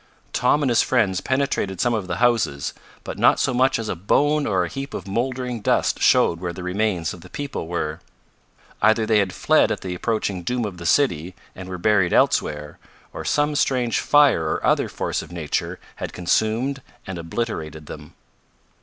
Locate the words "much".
3.53-3.77